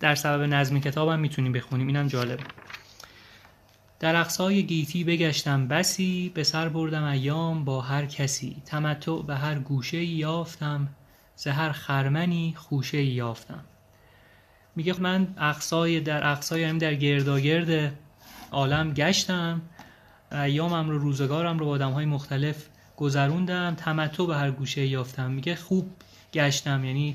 در 0.00 0.14
سبب 0.14 0.42
نظم 0.42 0.80
کتابم 0.80 1.20
می‌تونیم 1.20 1.52
بخونیم. 1.52 1.86
اینم 1.86 2.06
جالبه. 2.06 2.42
در 4.00 4.16
اقصای 4.16 4.62
گیتی 4.62 5.04
بگشتم 5.04 5.68
بسی 5.68 6.32
به 6.34 6.44
سر 6.44 6.68
بردم 6.68 7.04
ایام 7.04 7.64
با 7.64 7.80
هر 7.80 8.06
کسی. 8.06 8.56
تمتع 8.66 9.22
به 9.22 9.36
هر 9.36 9.58
گوشه 9.58 10.04
یافتم 10.04 10.88
ز 11.36 11.46
هر 11.46 11.72
خرمنی 11.72 12.54
خوشه 12.56 13.02
یافتم. 13.02 13.64
میگه 14.76 15.00
من 15.00 15.28
اقصای 15.38 16.00
در 16.00 16.30
اقصای 16.30 16.60
یعنی 16.60 16.78
در 16.78 16.94
گرداگرد 16.94 17.92
عالم 18.50 18.92
گشتم. 18.94 19.62
ایامم 20.32 20.90
رو 20.90 20.98
روزگارم 20.98 21.58
رو 21.58 21.66
با 21.66 21.72
آدم 21.72 21.90
های 21.90 22.04
مختلف 22.04 22.66
گذروندم. 22.96 23.74
تمتع 23.74 24.26
به 24.26 24.36
هر 24.36 24.50
گوشه 24.50 24.86
یافتم. 24.86 25.30
میگه 25.30 25.54
خوب 25.54 25.90
گشتم. 26.32 26.84
یعنی 26.84 27.14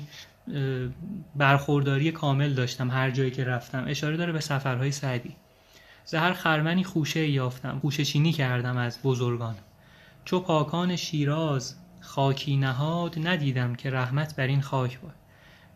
برخورداری 1.36 2.12
کامل 2.12 2.54
داشتم 2.54 2.90
هر 2.90 3.10
جایی 3.10 3.30
که 3.30 3.44
رفتم. 3.44 3.84
اشاره 3.88 4.16
داره 4.16 4.32
به 4.32 4.40
سفرهای 4.40 4.92
سعدی. 4.92 5.36
زهر 6.04 6.32
خرمنی 6.32 6.84
خوشه 6.84 7.28
یافتم. 7.28 7.78
خوشه 7.80 8.04
چینی 8.04 8.32
کردم 8.32 8.76
از 8.76 8.98
بزرگان. 9.04 9.54
چو 10.24 10.40
پاکان 10.40 10.96
شیراز 10.96 11.76
خاکی 12.00 12.56
نهاد 12.56 13.26
ندیدم 13.26 13.74
که 13.74 13.90
رحمت 13.90 14.36
بر 14.36 14.46
این 14.46 14.60
خاک 14.60 15.00
باد. 15.00 15.14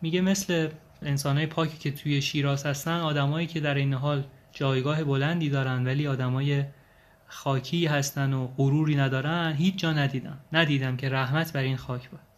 میگه 0.01 0.21
مثل 0.21 0.69
انسانهای 1.01 1.45
پاکی 1.45 1.77
که 1.77 1.91
توی 1.91 2.21
شیراز 2.21 2.65
هستن 2.65 2.99
آدمایی 2.99 3.47
که 3.47 3.59
در 3.59 3.75
این 3.75 3.93
حال 3.93 4.23
جایگاه 4.51 5.03
بلندی 5.03 5.49
دارن 5.49 5.85
ولی 5.85 6.07
آدمای 6.07 6.63
خاکی 7.27 7.85
هستن 7.85 8.33
و 8.33 8.47
غروری 8.47 8.95
ندارن 8.95 9.53
هیچ 9.57 9.77
جا 9.77 9.93
ندیدم. 9.93 10.37
ندیدم 10.53 10.97
که 10.97 11.09
رحمت 11.09 11.53
بر 11.53 11.61
این 11.61 11.77
خاک 11.77 12.09
باد. 12.09 12.28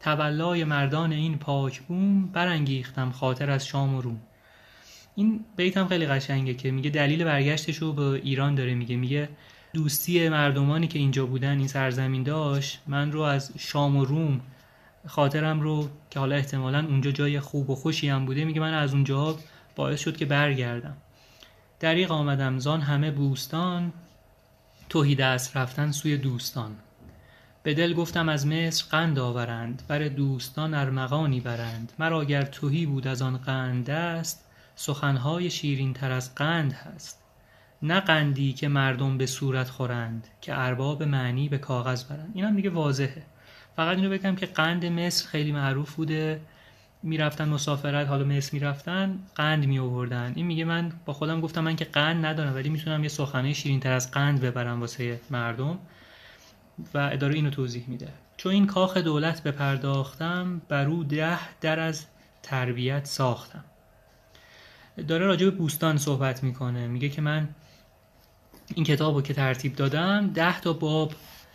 تولای 0.00 0.64
مردان 0.64 1.12
این 1.12 1.38
پاک 1.38 1.80
بوم 1.80 2.26
برانگیختم 2.26 3.10
خاطر 3.10 3.50
از 3.50 3.66
شام 3.66 3.94
و 3.94 4.00
روم. 4.00 4.20
این 5.14 5.44
بیت 5.56 5.76
هم 5.76 5.88
خیلی 5.88 6.06
قشنگه 6.06 6.54
که 6.54 6.70
میگه 6.70 6.90
دلیل 6.90 7.24
برگشتش 7.24 7.76
رو 7.76 7.92
به 7.92 8.02
ایران 8.02 8.54
داره 8.54 8.74
میگه. 8.74 8.96
میگه 8.96 9.28
دوستی 9.72 10.28
مردمانی 10.28 10.86
که 10.86 10.98
اینجا 10.98 11.26
بودن 11.26 11.58
این 11.58 11.68
سرزمین 11.68 12.22
داشت 12.22 12.82
من 12.86 13.12
رو 13.12 13.20
از 13.20 13.52
شام 13.58 13.96
و 13.96 14.04
روم 14.04 14.40
خاطرم 15.06 15.60
رو 15.60 15.88
که 16.10 16.18
حالا 16.18 16.36
احتمالا 16.36 16.86
اونجا 16.86 17.10
جای 17.10 17.40
خوب 17.40 17.70
و 17.70 17.74
خوشی 17.74 18.08
هم 18.08 18.26
بوده 18.26 18.44
میگه 18.44 18.60
من 18.60 18.74
از 18.74 18.94
اونجا 18.94 19.36
باعث 19.76 20.00
شد 20.00 20.16
که 20.16 20.24
برگردم. 20.24 20.96
دریق 21.80 22.12
آمدم 22.12 22.58
زان 22.58 22.80
همه 22.80 23.10
بوستان 23.10 23.92
توهی 24.88 25.14
دست 25.14 25.56
رفتن 25.56 25.90
سوی 25.90 26.16
دوستان. 26.16 26.76
به 27.66 27.74
دل 27.74 27.94
گفتم 27.94 28.28
از 28.28 28.46
مصر 28.46 28.84
قند 28.90 29.18
آورند 29.18 29.82
بر 29.88 29.98
دوستان 29.98 30.74
ارمغانی 30.74 31.40
برند. 31.40 31.92
مرا 31.98 32.24
گر 32.24 32.42
تهی 32.42 32.86
بود 32.86 33.06
از 33.06 33.22
آن 33.22 33.36
قند 33.36 33.86
دست 33.86 34.44
سخنهای 34.76 35.50
شیرین 35.50 35.92
تر 35.92 36.10
از 36.10 36.34
قند 36.34 36.72
هست. 36.72 37.22
نه 37.82 38.00
قندی 38.00 38.52
که 38.52 38.68
مردم 38.68 39.18
به 39.18 39.26
صورت 39.26 39.68
خورند 39.68 40.28
که 40.40 40.58
ارباب 40.58 41.02
معنی 41.02 41.48
به 41.48 41.58
کاغذ 41.58 42.04
برند. 42.04 42.30
این 42.34 42.44
هم 42.44 42.56
دیگه 42.56 42.70
واضحه. 42.70 43.22
فقط 43.76 43.96
اینو 43.96 44.10
بگم 44.10 44.36
که 44.36 44.46
قند 44.46 44.86
مصر 44.86 45.28
خیلی 45.28 45.52
معروف 45.52 45.94
بوده. 45.94 46.40
می‌رفتن 47.02 47.48
مسافرت 47.48 48.08
حالا 48.08 48.24
مصر 48.24 48.50
می‌رفتن 48.52 49.18
قند 49.34 49.66
می 49.66 49.78
آوردن 49.78 50.32
این 50.36 50.46
میگه 50.46 50.64
من 50.64 50.92
با 51.04 51.12
خودم 51.12 51.40
گفتم 51.40 51.64
من 51.64 51.76
که 51.76 51.84
قند 51.84 52.26
ندارم 52.26 52.54
ولی 52.54 52.68
می‌تونم 52.68 53.02
یه 53.02 53.08
سخنه 53.08 53.52
شیرین 53.52 53.80
تر 53.80 53.92
از 53.92 54.10
قند 54.10 54.40
ببرم 54.40 54.80
واسه 54.80 55.20
مردم. 55.30 55.78
و 56.94 56.98
اداره 57.12 57.34
اینو 57.34 57.50
توضیح 57.50 57.84
میده. 57.88 58.08
چون 58.36 58.52
این 58.52 58.66
کاخ 58.66 58.96
دولت 58.96 59.42
بپرداختم 59.42 60.62
بر 60.68 60.86
او 60.86 61.04
ده 61.04 61.58
در 61.60 61.80
از 61.80 62.06
تربیت 62.42 63.04
ساختم. 63.04 63.64
داره 65.08 65.26
راجع 65.26 65.44
به 65.44 65.50
بوستان 65.50 65.98
صحبت 65.98 66.42
می‌کنه. 66.42 66.86
میگه 66.86 67.08
که 67.08 67.22
من 67.22 67.48
این 68.74 68.84
کتاب 68.84 69.14
رو 69.14 69.22
که 69.22 69.34
ترتیب 69.34 69.76
دادم 69.76 70.30
ده 70.34 70.60
تا 70.60 70.72
باب 70.72 71.12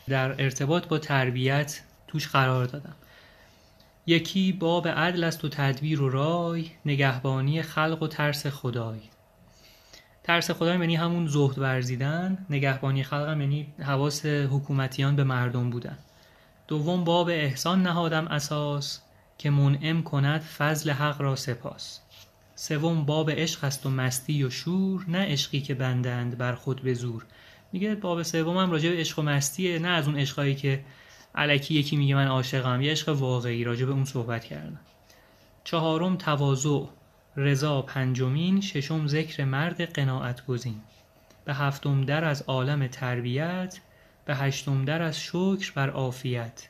در 0.08 0.32
ارتباط 0.43 0.87
با 0.87 0.98
تربیت 0.98 1.82
توش 2.08 2.27
قرار 2.27 2.65
دادم. 2.65 2.95
یکی 4.08 4.52
باب 4.52 4.88
عدل 4.88 5.23
است 5.23 5.45
و 5.45 5.49
تدبیر 5.49 6.02
و 6.02 6.09
رای 6.09 6.71
نگهبانی 6.86 7.61
خلق 7.61 8.03
و 8.03 8.08
ترس 8.08 8.48
خدای. 8.48 8.99
ترس 10.31 10.52
خدای 10.52 10.80
یعنی 10.80 10.95
همون 10.95 11.27
زهد 11.27 11.59
ورزیدن 11.59 12.45
نگهبانی 12.49 13.03
خلق 13.03 13.27
هم 13.27 13.42
یعنی 13.42 13.67
حواس 13.80 14.25
حکومتیان 14.25 15.15
به 15.15 15.23
مردم 15.23 15.69
بودن. 15.69 15.97
دوم 16.67 17.03
باب 17.03 17.30
احسان 17.30 17.83
نهادم 17.83 18.27
اساس 18.27 19.02
که 19.37 19.49
منعم 19.49 20.03
کند 20.03 20.41
فضل 20.41 20.91
حق 20.91 21.21
را 21.21 21.36
سپاس. 21.36 21.99
سوم 22.55 23.05
باب 23.05 23.31
عشق 23.31 23.64
است 23.64 23.86
و 23.86 23.89
مستی 23.89 24.43
و 24.43 24.49
شور 24.49 25.05
نه 25.08 25.25
عشقی 25.25 25.61
که 25.61 25.73
بندند 25.73 26.37
بر 26.37 26.55
خود 26.55 26.81
به 26.81 26.93
زور. 26.93 27.25
میگه 27.73 27.95
باب 27.95 28.23
سوم 28.23 28.58
هم 28.58 28.71
راجع 28.71 28.89
به 28.89 28.97
عشق 28.97 29.20
و 29.20 29.21
مستیه 29.21 29.80
نه 29.80 29.87
از 29.87 30.08
اون 30.08 30.17
عشقایی 30.17 30.55
که 30.55 30.83
علکی 31.36 31.73
یکی 31.73 31.95
میگه 31.95 32.15
من 32.15 32.27
عاشقم 32.27 32.81
یه 32.81 32.91
عشق 32.91 33.09
واقعی 33.09 33.64
راجع 33.64 33.86
به 33.86 33.91
اون 33.91 34.05
صحبت 34.05 34.45
کردن 34.45 34.80
چهارم 35.64 36.17
تواضع. 36.17 36.83
رضا 37.37 37.81
پنجمین 37.81 38.61
ششم 38.61 39.08
ذکر 39.08 39.45
مرد 39.45 39.81
قناعت 39.81 40.45
گزین 40.45 40.81
به 41.45 41.53
هفتم 41.53 42.02
در 42.02 42.23
از 42.23 42.42
عالم 42.42 42.87
تربیت 42.87 43.80
به 44.25 44.36
هشتم 44.36 44.86
در 44.86 45.02
از 45.02 45.19
شکر 45.19 45.71
بر 45.75 45.89
عافیت. 45.89 46.67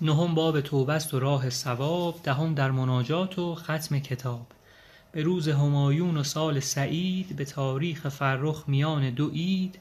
نهم 0.00 0.34
باب 0.34 0.60
توبه 0.60 0.98
و 1.12 1.18
راه 1.18 1.50
ثواب 1.50 2.20
دهم 2.22 2.54
در 2.54 2.70
مناجات 2.70 3.38
و 3.38 3.54
ختم 3.54 3.98
کتاب. 3.98 4.46
به 5.12 5.22
روز 5.22 5.48
همایون 5.48 6.16
و 6.16 6.22
سال 6.22 6.60
سعید 6.60 7.36
به 7.36 7.44
تاریخ 7.44 8.08
فرخ 8.08 8.64
میان 8.66 9.10
دو 9.10 9.30
عید 9.30 9.78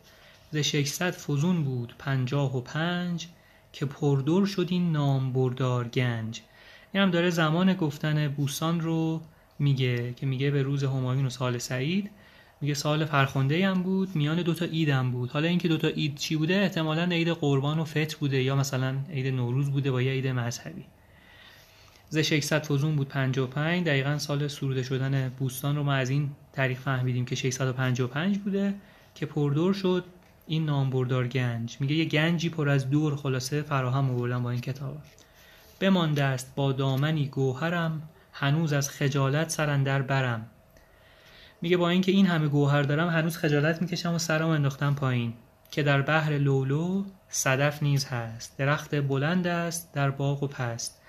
ز 0.51 0.57
ششصد 0.57 1.11
فزون 1.11 1.63
بود 1.63 1.95
پنجاه 1.99 2.57
و 2.57 2.61
پنج 2.61 3.27
که 3.73 3.85
پردر 3.85 4.45
شد 4.45 4.67
این 4.69 4.91
نامبردار 4.91 5.87
گنج. 5.87 6.41
این 6.93 7.03
هم 7.03 7.11
داره 7.11 7.29
زمان 7.29 7.73
گفتن 7.73 8.27
بوسان 8.27 8.81
رو 8.81 9.21
میگه 9.59 10.13
که 10.13 10.25
میگه 10.25 10.51
به 10.51 10.63
روز 10.63 10.83
همایون 10.83 11.25
و 11.25 11.29
سال 11.29 11.57
سعید. 11.57 12.09
میگه 12.61 12.73
سال 12.73 13.05
فرخنده 13.05 13.67
هم 13.67 13.83
بود 13.83 14.15
میان 14.15 14.41
دوتا 14.41 14.65
عید 14.65 14.89
هم 14.89 15.11
بود. 15.11 15.29
حالا 15.29 15.47
اینکه 15.47 15.67
دوتا 15.67 15.87
عید 15.87 16.15
چی 16.15 16.35
بوده؟ 16.35 16.55
احتمالا 16.55 17.03
عید 17.03 17.29
قربان 17.29 17.79
و 17.79 17.83
فطر 17.83 18.17
بوده 18.19 18.43
یا 18.43 18.55
مثلا 18.55 18.95
عید 19.13 19.27
نوروز 19.27 19.71
بوده 19.71 19.91
با 19.91 20.01
یه 20.01 20.11
عید 20.11 20.27
مذهبی. 20.27 20.85
ز 22.09 22.17
600 22.17 22.65
فزون 22.65 22.95
بود 22.95 23.07
55 23.07 23.85
دقیقا 23.85 24.17
سال 24.17 24.47
سروده 24.47 24.83
شدن 24.83 25.29
بوستان 25.29 25.75
رو 25.75 25.83
ما 25.83 25.93
از 25.93 26.09
این 26.09 26.29
تاریخ 26.53 26.79
فهمیدیم 26.79 27.25
که 27.25 27.35
655 27.35 28.37
بوده 28.37 28.73
که 29.15 29.25
پردور 29.25 29.73
شد 29.73 30.05
این 30.47 30.65
نامبردار 30.65 31.27
گنج. 31.27 31.77
میگه 31.79 31.95
یه 31.95 32.05
گنجی 32.05 32.49
پر 32.49 32.69
از 32.69 32.89
دور 32.89 33.15
خلاصه 33.15 33.61
فراهم 33.61 34.11
آوردن 34.11 34.43
با 34.43 34.51
این 34.51 34.61
کتاب. 34.61 34.97
بمانده 35.79 36.23
است 36.23 36.53
با 36.55 36.71
دامنی 36.71 37.27
گوهرم 37.27 38.01
هنوز 38.33 38.73
از 38.73 38.89
خجالت 38.89 39.49
سرندر 39.49 40.01
برم. 40.01 40.45
میگه 41.61 41.77
با 41.77 41.89
اینکه 41.89 42.11
این 42.11 42.25
همه 42.25 42.47
گوهر 42.47 42.81
دارم 42.81 43.09
هنوز 43.09 43.37
خجالت 43.37 43.81
می‌کشم 43.81 44.13
و 44.13 44.17
سرم 44.17 44.49
انداختم 44.49 44.95
پایین 44.95 45.33
که 45.71 45.83
در 45.83 46.01
بحر 46.01 46.31
لولو 46.31 47.03
صدف 47.29 47.83
نیز 47.83 48.05
هست. 48.05 48.57
درخت 48.57 48.95
بلند 48.95 49.47
است 49.47 49.93
در 49.93 50.11
باغ 50.11 50.43
و 50.43 50.47
پست. 50.47 51.01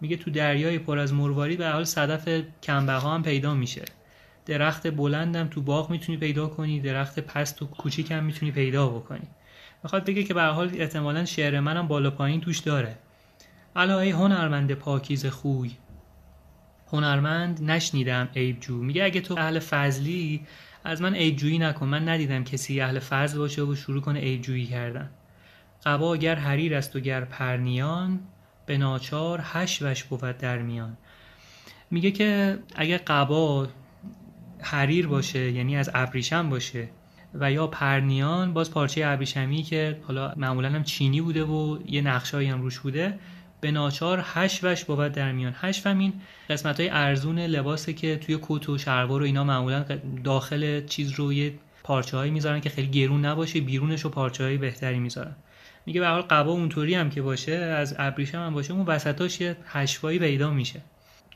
میگه 0.00 0.16
تو 0.16 0.30
دریای 0.30 0.78
پر 0.78 0.98
از 0.98 1.14
مروارید 1.14 1.58
به 1.58 1.68
حال 1.68 1.84
صدف 1.84 2.42
کمبه 2.62 2.92
هم 2.92 3.22
پیدا 3.22 3.54
میشه. 3.54 3.84
درخت 4.46 4.96
بلندم 4.96 5.48
تو 5.48 5.62
باغ 5.62 5.90
می‌تونی 5.90 6.18
پیدا 6.18 6.46
کنی 6.46 6.80
درخت 6.80 7.20
پست 7.20 7.62
و 7.62 7.66
کوچیک 7.66 8.10
هم 8.10 8.24
می‌تونی 8.24 8.52
پیدا 8.52 8.88
بکنی. 8.88 9.28
می‌خواد 9.82 10.04
بگه 10.04 10.22
که 10.22 10.34
به 10.34 10.42
حال 10.42 10.70
احتمالا 10.74 11.24
شعر 11.24 11.60
منم 11.60 11.88
بالا 11.88 12.10
پایین 12.10 12.40
توش 12.40 12.58
داره. 12.58 12.96
الا 13.76 14.00
ای 14.00 14.10
هنرمند 14.10 14.72
پاکیز 14.72 15.26
خوی. 15.26 15.70
هنرمند 16.92 17.70
نشنیدم 17.70 18.28
عیب 18.36 18.60
جو. 18.60 18.76
میگه 18.76 19.04
اگه 19.04 19.20
تو 19.20 19.34
اهل 19.38 19.58
فضلی 19.58 20.46
از 20.84 21.02
من 21.02 21.14
عیب 21.14 21.36
جویی 21.36 21.58
نکن. 21.58 21.88
من 21.88 22.08
ندیدم 22.08 22.44
کسی 22.44 22.80
اهل 22.80 22.98
فضل 22.98 23.38
باشه 23.38 23.62
و 23.62 23.74
شروع 23.74 24.00
کنه 24.00 24.20
عیب 24.20 24.42
جویی 24.42 24.66
کردن. 24.66 25.10
قبا 25.84 26.16
گر 26.16 26.34
حریر 26.34 26.74
است 26.74 26.96
و 26.96 27.00
گر 27.00 27.24
پرنیان 27.24 28.20
به 28.66 28.78
ناچار 28.78 29.40
هش 29.42 29.82
وش 29.82 30.04
بود 30.04 30.38
در 30.38 30.58
میان. 30.58 30.96
میگه 31.90 32.10
که 32.10 32.58
اگه 32.74 32.98
قبا 32.98 33.68
حریر 34.62 35.06
باشه 35.06 35.50
یعنی 35.50 35.76
از 35.76 35.90
ابریشم 35.94 36.50
باشه 36.50 36.88
و 37.34 37.52
یا 37.52 37.66
پرنیان 37.66 38.52
باز 38.52 38.70
پارچه 38.70 39.02
ابریشمی 39.06 39.62
که 39.62 40.00
حالا 40.02 40.32
معمولا 40.36 40.68
هم 40.70 40.82
چینی 40.82 41.20
بوده 41.20 41.44
و 41.44 41.78
یه 41.86 42.02
نقشهایی 42.02 42.48
هم 42.48 42.62
روش 42.62 42.78
بوده 42.78 43.18
به 43.62 43.70
ناچار 43.70 44.24
وش 44.62 44.84
بود 44.84 45.12
در 45.12 45.32
میان. 45.32 45.54
هشو 45.60 45.88
این 45.88 46.12
قسمت 46.50 46.80
های 46.80 46.88
ارزون 46.88 47.38
لباسه 47.38 47.92
که 47.92 48.16
توی 48.16 48.38
کت 48.42 48.68
و 48.68 48.78
شلوار 48.78 49.22
و 49.22 49.24
اینا 49.24 49.44
معمولا 49.44 49.84
داخل 50.24 50.86
چیز 50.86 51.12
رو 51.12 51.32
یه 51.32 51.54
پارچه 51.82 52.16
هایی 52.16 52.30
می‌ذارن 52.30 52.60
که 52.60 52.70
خیلی 52.70 52.88
گرون 52.88 53.24
نباشه 53.24 53.60
بیرونش 53.60 54.00
رو 54.00 54.10
پارچه 54.10 54.44
های 54.44 54.56
بهتری 54.56 54.98
می‌ذارن. 54.98 55.36
میگه 55.86 56.00
به 56.00 56.08
حال 56.08 56.22
قبا 56.22 56.52
اونطوری 56.52 56.94
هم 56.94 57.10
که 57.10 57.22
باشه 57.22 57.52
از 57.52 57.94
ابریشم 57.98 58.38
هم 58.38 58.54
باشه 58.54 58.72
اون 58.72 58.86
وسطاش 58.86 59.40
یه 59.40 59.56
حشوایی 59.66 60.18
پیدا 60.18 60.50
میشه. 60.50 60.80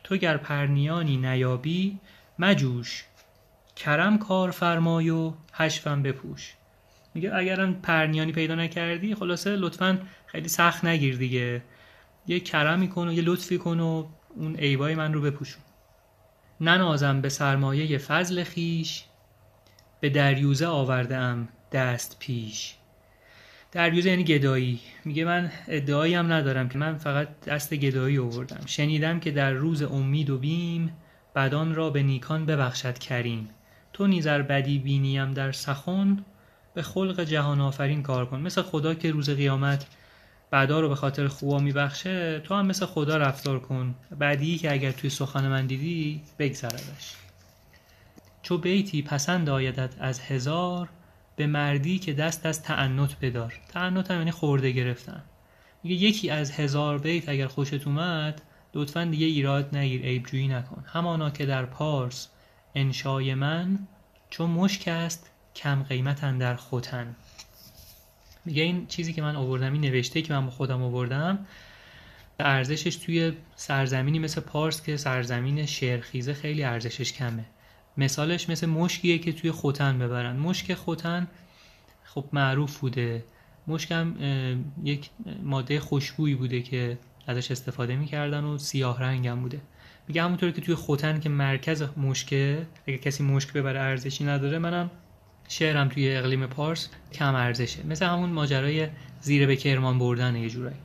تو 0.05 0.17
گر 0.17 0.37
پرنیانی 0.37 1.17
نیابی 1.17 1.99
مجوش. 2.39 3.05
کرم 3.77 4.19
کار 4.19 4.51
فرمای 4.51 5.11
و 5.11 5.33
حشفم 5.53 6.03
بپوش. 6.03 6.55
میگه 7.15 7.35
اگرم 7.35 7.75
پرنیانی 7.75 8.33
پیدا 8.33 8.55
نکردی 8.55 9.15
خلاصه 9.15 9.57
لطفا 9.57 9.99
خیلی 10.27 10.49
سخت 10.49 10.85
نگیر 10.85 11.17
دیگه. 11.17 11.63
یه 12.29 12.41
کرمی 12.41 12.89
کن 12.89 13.09
و 13.09 13.13
یه 13.13 13.23
لطفی 13.23 13.59
کن 13.59 13.81
و 13.81 14.07
اون 14.37 14.57
عیبای 14.57 14.95
من 14.95 15.15
رو 15.15 15.21
بپوشون. 15.21 15.63
ننازم 16.61 17.21
به 17.21 17.29
سرمایه 17.29 17.99
فضل 17.99 18.45
خیش 18.45 19.05
به 20.01 20.09
دریوزه 20.09 20.67
آورده 20.67 21.17
ام 21.17 21.49
دست 21.73 22.17
پیش. 22.19 22.75
دریوزه 23.73 24.11
یعنی 24.11 24.25
گدایی. 24.25 24.81
میگه 25.05 25.25
من 25.25 25.53
ادعایی 25.69 26.15
هم 26.15 26.33
ندارم 26.33 26.69
که 26.69 26.79
من 26.79 26.99
فقط 26.99 27.29
دست 27.41 27.75
گدایی 27.75 28.19
آوردم. 28.19 28.61
شنیدم 28.67 29.21
که 29.21 29.31
در 29.31 29.53
روز 29.53 29.83
امید 29.83 30.31
و 30.31 30.39
بیم 30.39 30.93
بدان 31.35 31.75
را 31.75 31.91
به 31.91 32.03
نیکان 32.03 32.47
ببخشد 32.47 32.99
کریم. 32.99 33.49
تو 33.93 34.07
نیزر 34.07 34.43
بدی 34.43 34.79
بینیم 34.79 35.31
در 35.31 35.53
سخن 35.53 36.25
به 36.75 36.83
خلق 36.83 37.21
جهان 37.21 37.61
آفرین 37.61 38.03
کار 38.03 38.27
کن. 38.27 38.41
مثل 38.41 38.63
خدا 38.63 38.95
که 38.95 39.11
روز 39.11 39.31
قیامت 39.31 39.87
بعدا 40.51 40.81
رو 40.81 40.89
به 40.89 40.95
خاطر 40.95 41.29
خوبا 41.29 41.59
میبخشه 41.59 42.41
تو 42.41 42.55
هم 42.55 42.67
مثل 42.67 42.87
خدا 42.87 43.17
رفتار 43.17 43.61
کن. 43.61 43.95
بعدی 44.19 44.59
که 44.59 44.73
اگر 44.73 44.93
توی 44.93 45.11
سخن 45.11 45.49
من 45.49 45.67
دیدی 45.67 46.23
بگذردش. 46.39 47.15
چو 48.43 48.59
بیتی 48.59 49.03
پسند 49.03 49.49
آیدت 49.49 49.95
از 50.01 50.21
هزار 50.21 50.89
به 51.37 51.47
مردی 51.47 51.99
که 51.99 52.13
دست 52.13 52.47
از 52.47 52.63
تعنت 52.63 53.17
بدار. 53.21 53.61
تعنت 53.69 54.11
هم 54.11 54.19
یعنی 54.19 54.31
خورده 54.31 54.71
گرفتن. 54.71 55.23
میگه 55.83 55.97
یکی 55.97 56.31
از 56.31 56.51
هزار 56.51 56.99
بیت 56.99 57.29
اگر 57.29 57.47
خوشت 57.47 57.87
اومد 57.87 58.43
لطفا 58.75 59.05
دیگه 59.05 59.27
ایراد 59.27 59.77
نگیر 59.77 60.03
عیبجویی 60.03 60.49
نکن. 60.49 60.85
همانا 60.87 61.31
که 61.31 61.47
در 61.47 61.65
پارس 61.65 62.29
انشای 62.75 63.35
من 63.35 63.79
چون 64.31 64.51
مشک 64.51 64.89
است 64.89 65.31
کم 65.57 65.83
قیمت 65.83 66.39
در 66.39 66.55
خوتن 66.55 67.17
میگه 68.47 68.63
این 68.63 68.87
چیزی 68.87 69.13
که 69.13 69.23
من 69.23 69.37
آوردم 69.37 69.73
این 69.73 69.83
نوشته 69.83 70.23
که 70.23 70.33
من 70.33 70.45
با 70.45 70.51
خودم 70.51 70.83
آوردم 70.83 71.47
ارزشش 72.41 72.97
توی 72.97 73.33
سرزمینی 73.57 74.19
مثل 74.19 74.41
پارس 74.41 74.83
که 74.83 74.97
سرزمین 74.97 75.67
شعرخیزه 75.67 76.35
خیلی 76.35 76.65
ارزشش 76.65 77.13
کمه. 77.13 77.45
مثالش 77.97 78.51
مثل 78.51 78.67
مشکیه 78.67 79.19
که 79.19 79.33
توی 79.33 79.51
خوتن 79.51 79.99
ببرن. 79.99 80.37
مشک 80.37 80.75
خوتن 80.75 81.27
خب 82.05 82.25
معروف 82.33 82.79
بوده. 82.79 83.25
مشک 83.67 84.07
یک 84.85 85.11
ماده 85.43 85.81
خوشبویی 85.81 86.35
بوده 86.35 86.63
که 86.63 86.99
ازش 87.27 87.51
استفاده 87.51 87.97
می‌کردن 87.97 88.45
و 88.45 88.59
سیاه 88.59 89.03
رنگ 89.03 89.27
هم 89.27 89.43
بوده. 89.43 89.61
میگه 90.09 90.23
همونطور 90.23 90.51
که 90.51 90.61
توی 90.61 90.75
خوتن 90.75 91.21
که 91.21 91.29
مرکز 91.29 91.85
مشکه 91.97 92.67
اگه 92.87 92.99
کسی 92.99 93.23
مشک 93.23 93.53
ببره 93.53 93.81
ارزشی 93.81 94.25
نداره 94.25 94.59
منم 94.59 94.91
شعرم 95.49 95.89
توی 95.89 96.17
اقلیم 96.17 96.47
پارس 96.47 96.89
کم 97.13 97.35
ارزشه. 97.35 97.87
مثل 97.87 98.07
همون 98.07 98.31
ماجرای 98.31 98.89
زیر 99.21 99.47
به 99.47 99.57
کرمان 99.57 99.99
بردن 99.99 100.37
یه 100.37 100.51
جورایی. 100.51 100.77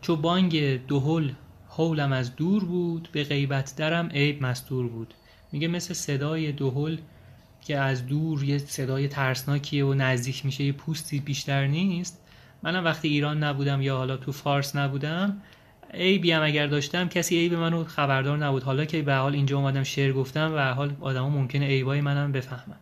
چو 0.00 0.16
بانگ 0.16 0.86
دهل 0.86 1.30
حولم 1.68 2.12
از 2.12 2.36
دور 2.36 2.64
بود 2.64 3.08
به 3.12 3.24
غیبت 3.24 3.74
درم 3.76 4.08
عیب 4.08 4.42
مستور 4.42 4.88
بود. 4.88 5.14
میگه 5.52 5.68
مثل 5.68 5.94
صدای 5.94 6.52
دهل 6.52 6.96
که 7.60 7.78
از 7.78 8.06
دور 8.06 8.44
یه 8.44 8.58
صدای 8.58 9.08
ترسناکیه 9.08 9.84
و 9.84 9.94
نزدیک 9.94 10.44
میشه 10.44 10.64
یه 10.64 10.72
پوستی 10.72 11.20
بیشتر 11.20 11.66
نیست. 11.66 12.20
منم 12.62 12.84
وقتی 12.84 13.08
ایران 13.08 13.44
نبودم 13.44 13.82
یا 13.82 13.96
حالا 13.96 14.16
تو 14.16 14.32
فارس 14.32 14.76
نبودم 14.76 15.42
عیبی 15.94 16.32
هم 16.32 16.42
اگر 16.42 16.66
داشتم 16.66 17.08
کسی 17.08 17.36
عیب 17.36 17.54
منو 17.54 17.84
خبردار 17.84 18.38
نبود. 18.38 18.62
حالا 18.62 18.84
که 18.84 19.02
به 19.02 19.14
حال 19.14 19.34
اینجا 19.34 19.58
اومدم 19.58 19.82
شعر 19.82 20.12
گفتم 20.12 20.52
و 20.54 20.74
حال 20.74 20.96
آدما 21.00 21.28
ممکنه 21.28 21.66
عیبای 21.66 22.00
منم 22.00 22.32
بفهمن. 22.32 22.76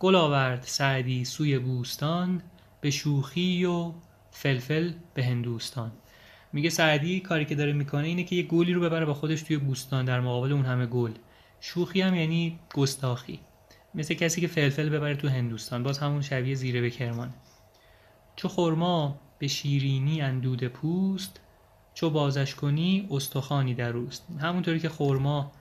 گل 0.00 0.14
آورد 0.14 0.62
سعدی 0.62 1.24
سوی 1.24 1.58
بوستان 1.58 2.42
به 2.80 2.90
شوخی 2.90 3.64
و 3.64 3.92
فلفل 4.30 4.92
به 5.14 5.24
هندوستان. 5.24 5.92
میگه 6.52 6.70
سعدی 6.70 7.20
کاری 7.20 7.44
که 7.44 7.54
داره 7.54 7.72
می‌کنه 7.72 8.06
اینه 8.06 8.24
که 8.24 8.36
یه 8.36 8.42
گلی 8.42 8.72
رو 8.72 8.80
ببره 8.80 9.04
با 9.04 9.14
خودش 9.14 9.42
توی 9.42 9.56
بوستان 9.56 10.04
در 10.04 10.20
مقابل 10.20 10.52
اون 10.52 10.64
همه 10.64 10.86
گل. 10.86 11.12
شوخی 11.60 12.00
هم 12.00 12.14
یعنی 12.14 12.58
گستاخی. 12.74 13.40
مثل 13.94 14.14
کسی 14.14 14.40
که 14.40 14.46
فلفل 14.46 14.88
ببره 14.88 15.16
تو 15.16 15.28
هندوستان. 15.28 15.82
باز 15.82 15.98
همون 15.98 16.22
شبیه 16.22 16.54
زیره 16.54 16.80
به 16.80 16.90
کرمان. 16.90 17.34
چو 18.36 18.48
خرما 18.48 19.20
به 19.38 19.46
شیرینی 19.46 20.20
اندود 20.20 20.64
پوست 20.64 21.40
چو 21.94 22.10
بازش 22.10 22.54
کنی 22.54 23.08
استخوانی 23.10 23.74
در 23.74 23.96
اوست. 23.96 24.26
همونطوری 24.40 24.80
که 24.80 24.88
خرما 24.88 25.52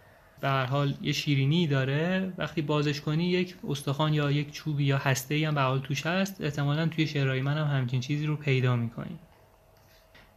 به 0.41 0.47
هر 0.47 0.65
حال 0.65 0.93
یه 1.01 1.11
شیرینی 1.11 1.67
داره. 1.67 2.33
وقتی 2.37 2.61
بازش 2.61 3.01
کنی 3.01 3.23
یک 3.23 3.55
استخوان 3.67 4.13
یا 4.13 4.31
یک 4.31 4.51
چوبی 4.51 4.83
یا 4.83 4.97
هسته 4.97 5.35
ای 5.35 5.45
هم 5.45 5.55
به 5.55 5.61
حال 5.61 5.79
توش 5.79 6.05
هست. 6.05 6.41
احتمالا 6.41 6.87
توی 6.87 7.07
شعرهای 7.07 7.41
من 7.41 7.57
هم 7.57 7.77
همچین 7.77 7.99
چیزی 7.99 8.25
رو 8.25 8.35
پیدا 8.35 8.75
می‌کنیم 8.75 9.19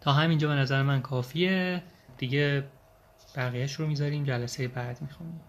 تا 0.00 0.12
همینجا 0.12 0.48
به 0.48 0.54
نظر 0.54 0.82
من 0.82 1.02
کافیه. 1.02 1.82
دیگه 2.18 2.64
بقیهش 3.36 3.72
رو 3.72 3.86
می‌ذاریم. 3.86 4.24
جلسه 4.24 4.68
بعد 4.68 5.02
می‌خونیم. 5.02 5.40